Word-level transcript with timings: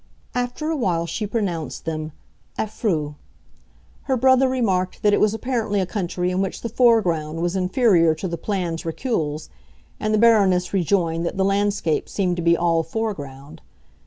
After 0.33 0.71
a 0.71 0.75
while 0.75 1.05
she 1.05 1.27
pronounced 1.27 1.85
them 1.85 2.11
affreux. 2.57 3.13
Her 4.05 4.17
brother 4.17 4.49
remarked 4.49 5.03
that 5.03 5.13
it 5.13 5.19
was 5.21 5.35
apparently 5.35 5.79
a 5.79 5.85
country 5.85 6.31
in 6.31 6.41
which 6.41 6.61
the 6.61 6.69
foreground 6.69 7.39
was 7.39 7.55
inferior 7.55 8.15
to 8.15 8.27
the 8.27 8.35
plans 8.35 8.81
reculés; 8.81 9.49
and 9.99 10.11
the 10.11 10.17
Baroness 10.17 10.73
rejoined 10.73 11.23
that 11.27 11.37
the 11.37 11.45
landscape 11.45 12.09
seemed 12.09 12.37
to 12.37 12.41
be 12.41 12.57
all 12.57 12.81
foreground. 12.81 13.61